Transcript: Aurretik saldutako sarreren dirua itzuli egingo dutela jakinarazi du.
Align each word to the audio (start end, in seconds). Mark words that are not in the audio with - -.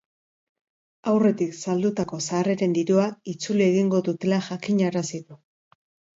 Aurretik 1.11 1.53
saldutako 1.65 2.19
sarreren 2.31 2.73
dirua 2.79 3.07
itzuli 3.35 3.67
egingo 3.67 4.01
dutela 4.09 4.43
jakinarazi 4.49 5.23
du. 5.29 5.41